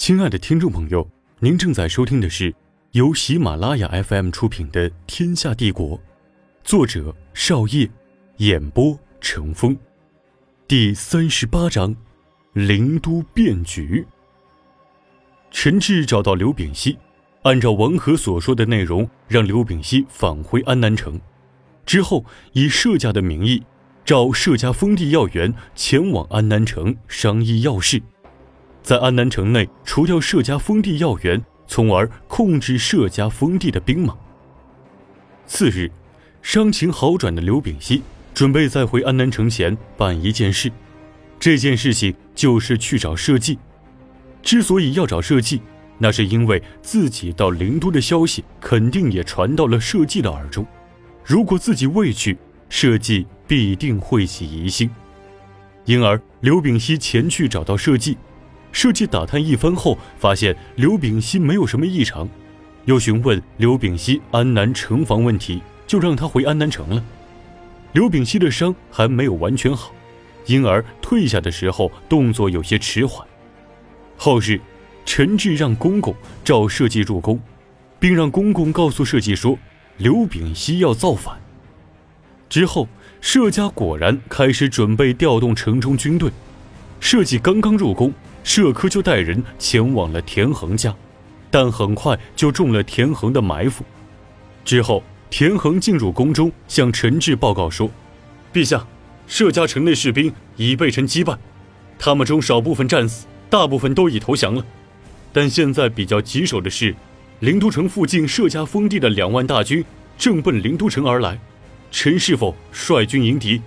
[0.00, 1.06] 亲爱的听众朋友，
[1.40, 2.54] 您正在收听的是
[2.92, 5.98] 由喜马拉雅 FM 出品的《天下帝国》，
[6.64, 7.86] 作者少叶，
[8.38, 9.76] 演播成风，
[10.66, 11.94] 第三十八章：
[12.54, 14.06] 灵都变局。
[15.50, 16.96] 陈志找到刘秉熙，
[17.42, 21.20] 按照王和所说的内容，让刘秉熙返回安南城，
[21.84, 22.24] 之后
[22.54, 23.62] 以社家的名义，
[24.06, 28.02] 召社家封地要员前往安南城商议要事。
[28.82, 34.16] 在安南城内除掉社家封地要员，从而控制社家封地的兵马。
[35.46, 35.90] 次日，
[36.42, 38.02] 伤情好转的刘秉熙
[38.34, 40.70] 准备在回安南城前办一件事，
[41.38, 43.58] 这件事情就是去找社稷。
[44.42, 45.60] 之所以要找社稷，
[45.98, 50.66] 那是因为自己到灵都的消息肯定也传到了社稷的耳中，
[51.24, 52.38] 如果自己未去，
[52.70, 54.90] 社稷必定会起疑心。
[55.84, 58.16] 因而，刘秉熙前去找到社稷。
[58.72, 62.28] 设计打探一番后，发现刘秉熙没有什么异常，
[62.84, 67.04] 又询问刘秉熙安南城防问题，就让他回安南城了。
[67.92, 69.92] 刘秉熙的伤还没有完全好，
[70.46, 73.26] 因而退下的时候动作有些迟缓。
[74.16, 74.60] 后日，
[75.04, 77.40] 陈志让公公召设计入宫，
[77.98, 79.58] 并让公公告诉设计说，
[79.96, 81.36] 刘秉熙要造反。
[82.48, 82.86] 之后，
[83.20, 86.30] 设家果然开始准备调动城中军队。
[87.00, 88.12] 设计刚刚入宫。
[88.42, 90.94] 社科就带人前往了田横家，
[91.50, 93.84] 但很快就中了田横的埋伏。
[94.64, 97.90] 之后，田横进入宫中，向陈志报告说
[98.52, 98.86] ：“陛下，
[99.26, 101.36] 社家城内士兵已被臣击败，
[101.98, 104.64] 他们中少部分战死，大部分都已投降了。
[105.32, 106.94] 但现在比较棘手的是，
[107.40, 109.84] 灵都城附近社家封地的两万大军
[110.18, 111.38] 正奔灵都城而来，
[111.90, 113.60] 臣是否率军迎敌？”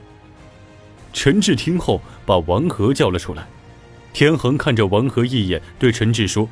[1.14, 3.48] 陈志听后，把王和叫了出来。
[4.14, 6.48] 田恒看着王和一眼，对陈志说：“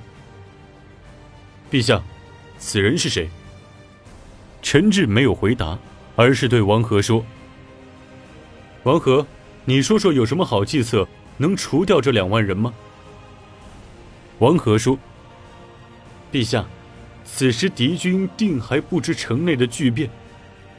[1.69, 2.01] 陛下，
[2.57, 3.29] 此人是谁？”
[4.63, 5.77] 陈志没有回答，
[6.15, 7.23] 而是对王和说
[8.83, 9.25] ：“王和，
[9.65, 11.07] 你说说有什么好计策，
[11.37, 12.73] 能除掉这两万人吗？”
[14.39, 14.97] 王和说
[16.33, 16.65] ：“陛下，
[17.23, 20.09] 此时敌军定还不知城内的巨变，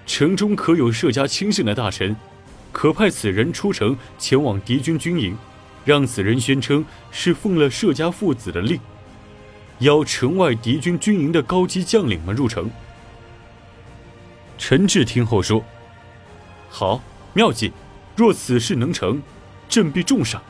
[0.05, 2.17] 城中可有设家亲信的大臣，
[2.73, 5.37] 可派此人出城前往敌军军营。”
[5.85, 8.79] 让此人宣称是奉了社家父子的令，
[9.81, 12.71] 邀城外敌军军营的高级将领们入城。
[14.59, 15.63] 陈志听后说
[16.71, 17.03] ：“好，
[17.35, 17.73] 妙计！
[18.15, 19.21] 若此事能成，
[19.69, 20.41] 朕必重赏。”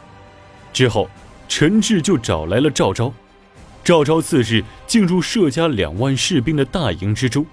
[0.73, 1.09] 之后，
[1.49, 3.13] 陈志就找来了赵昭。
[3.85, 7.47] 赵昭次日进入社家两万士兵的大营之中，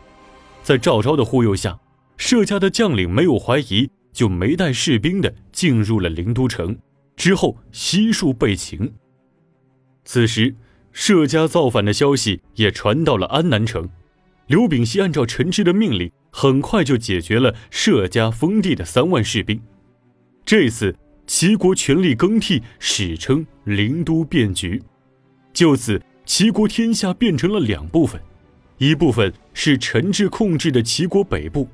[0.61, 1.79] 在赵昭的忽悠下，
[2.17, 6.77] 社家的将领没有怀疑，就没带士兵的进入了灵都城。
[7.19, 8.91] 之后悉数被擒。
[10.05, 10.55] 此时，
[10.93, 13.87] 社家造反的消息也传到了安南城。
[14.47, 19.61] 刘秉熙按照陈志的命令，很快就解决了社家封地的三万士兵。
[20.45, 20.95] 这次
[21.27, 24.81] 齐国权力更替，史称灵都变局。
[25.51, 28.19] 就此，齐国天下变成了两部分：
[28.77, 31.67] 一部分是陈志控制的齐国北部，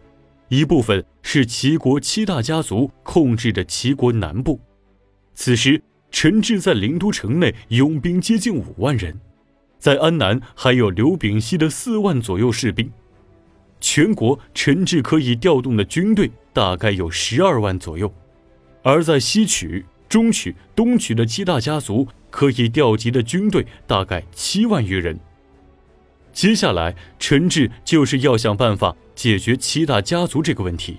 [0.49, 4.59] 一部分是齐国七大家族控制的齐国南部。
[5.35, 5.81] 此时，
[6.11, 9.19] 陈志在灵都城内拥兵接近五万人，
[9.77, 12.89] 在安南还有刘秉熙的四万左右士兵。
[13.81, 18.11] 全国陈志可以调动的军队大概有十二万左右，
[18.81, 25.19] 而在西曲、中曲、东曲的七大家族可以调集的军队大概七万余人。
[26.31, 30.97] 接下来，陈志就是要想办法解决七大家族这个问题。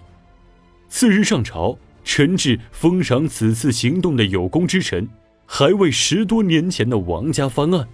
[0.91, 1.79] 次日上朝。
[2.07, 5.07] 陈志封赏此次行动的有功之臣，
[5.45, 7.87] 还为十多年前的王家翻案。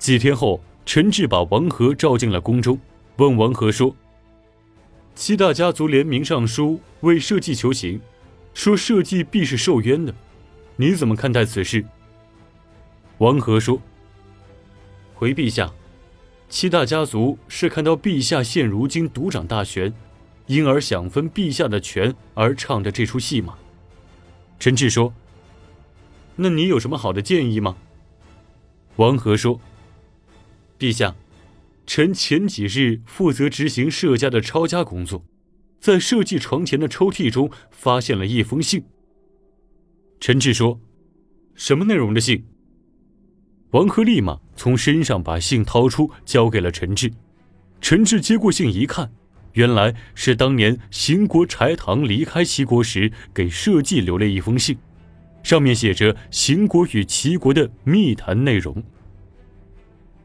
[0.00, 2.76] 几天后，陈志把王和召进了宫中，
[3.16, 3.94] 问王和说
[5.14, 8.00] ：“七大家族联名上书为社稷求情，
[8.52, 10.12] 说社稷必是受冤的，
[10.74, 11.84] 你怎么看待此事？”
[13.18, 13.80] 王和说
[15.14, 15.72] ：“回陛下，
[16.48, 19.94] 七大家族是看到陛下现如今独掌大权。”
[20.48, 23.56] 因而想分陛下的权而唱着这出戏吗？
[24.58, 25.14] 陈志说
[26.36, 27.76] ：“那你有什么好的建议吗？”
[28.96, 29.60] 王和说
[30.78, 31.14] ：“陛下，
[31.86, 35.22] 臣前几日负责执行社家的抄家工作，
[35.78, 38.82] 在社稷床前的抽屉中发现了一封信。”
[40.18, 40.80] 陈志说
[41.54, 42.44] ：“什么内容的信？”
[43.72, 47.12] 王和立马从身上把信掏出，交给了陈志。
[47.82, 49.12] 陈志接过信一看。
[49.54, 54.76] 原来是当年邢国柴堂离开齐国时，给社稷留了一封信，
[55.42, 58.82] 上面写着邢国与齐国的密谈内容，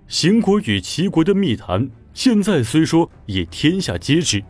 [0.08, 4.44] 邢国与齐国的密谈，现在虽说也天下皆知，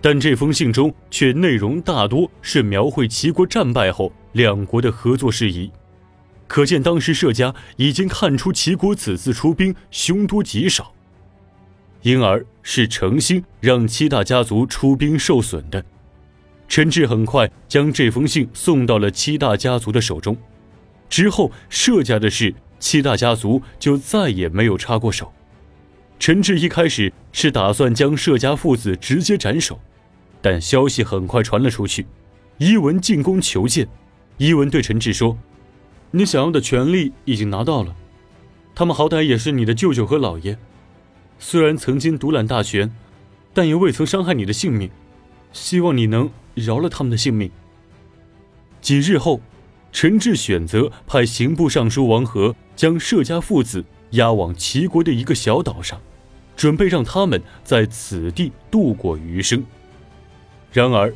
[0.00, 5.70] 但这封信中却内容大多是描绘齐国战败后两国的合作事宜。
[6.48, 10.94] 可见当时社家已经看出齐国此次出兵凶多吉少，
[12.06, 15.84] 因而是诚心让七大家族出兵受损的。
[16.68, 20.36] 陈志很快将这封信送到了七大家族的手中，
[21.08, 25.32] 之后社家的事，七大家族就再也没有插过手。
[26.20, 29.76] 陈志一开始是打算将社家父子直接斩首，
[30.40, 32.06] 但消息很快传了出去，
[32.58, 33.88] 伊文进宫求见。
[34.36, 35.36] 伊文对陈志说。
[36.12, 37.96] 你想要的权利已经拿到了，
[38.76, 40.56] 他们好歹也是你的舅舅和姥爷，
[41.38, 42.90] 虽然曾经独揽大权，
[43.52, 44.90] 但也未曾伤害你的性命，
[45.52, 47.50] 希望你能饶了他们的性命。
[48.80, 49.40] 几日后，
[49.92, 56.00] 陈志选择派刑部尚书王和将舍家父子押往齐国的一个小岛上，
[56.56, 59.64] 准备让他们在此地度过余生。
[60.72, 61.12] 然而，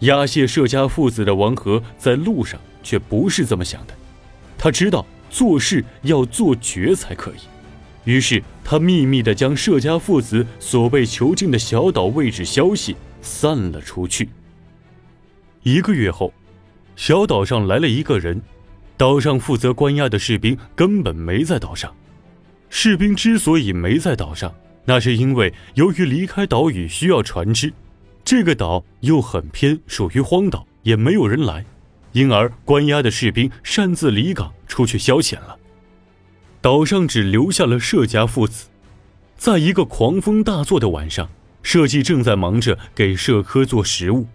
[0.00, 3.94] 押解舍家父子的王和在路上却不是这么想的。
[4.56, 7.40] 他知道做事要做绝才可以，
[8.08, 14.30] 于是他秘密地将舍家父子所被囚禁的小岛位置消息散了出去。
[15.62, 16.32] 一个月后，
[16.96, 18.40] 小岛上来了一个人，
[18.96, 21.94] 岛上负责关押的士兵根本没在岛上。
[22.70, 24.54] 士兵之所以没在岛上，
[24.86, 27.70] 那是因为由于离开岛屿需要船只，
[28.24, 31.62] 这个岛又很偏，属于荒岛，也没有人来。
[32.12, 35.57] 因而，关押的士兵擅自离港出去消遣了。
[36.60, 38.66] 岛上只留下了社家父子。
[39.36, 41.30] 在一个狂风大作的晚上，
[41.62, 44.26] 社稷正在忙着给社科做食物，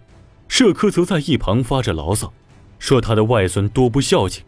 [0.48, 2.32] 社科则在一旁发着牢骚，
[2.78, 4.42] 说他的外孙多不孝敬。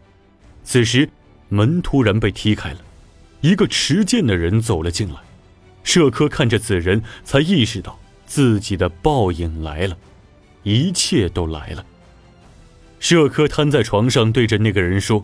[0.63, 1.07] 此时，
[1.49, 2.79] 门突然被踢开了，
[3.41, 5.19] 一个持剑的人走了进来。
[5.83, 9.95] 社科看着此人，才意识到自己的报应来了，
[10.63, 11.85] 一切都来了。
[12.99, 15.23] 社科瘫在床上，对着那个人说：“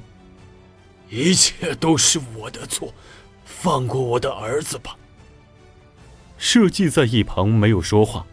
[1.13, 2.91] 一切都是我的错，
[3.45, 4.97] 放过我的儿子吧。”
[6.39, 8.25] 社稷在一旁没有说话。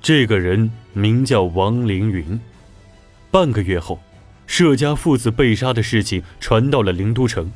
[0.00, 2.40] 这个人名叫王凌云。
[3.30, 4.00] 半个月后，
[4.46, 7.52] 社家父子被杀的事情传到了灵都城，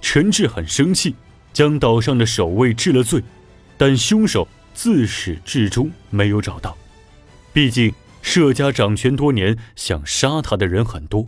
[0.00, 1.14] 陈志很生气，
[1.52, 3.22] 将岛上的守卫治了罪，
[3.76, 6.76] 但凶手自始至终没有找到，
[7.52, 7.94] 毕竟。
[8.20, 11.26] 社家掌权多年，想杀他的人很多。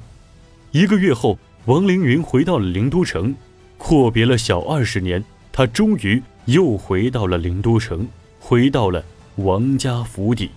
[0.71, 3.35] 一个月后，王凌云回到了灵都城，
[3.79, 8.07] 阔别了小二十年，他终于又回到了灵都城，
[8.39, 9.03] 回到了
[9.37, 10.51] 王家府邸。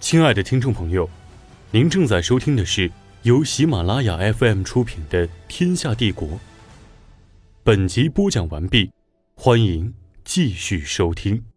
[0.00, 1.08] 亲爱的听众朋友，
[1.70, 2.90] 您正在收听的是
[3.22, 6.28] 由喜马拉雅 FM 出品的《天下帝国》。
[7.62, 8.90] 本集播讲完毕，
[9.36, 9.94] 欢迎
[10.24, 11.53] 继续收听。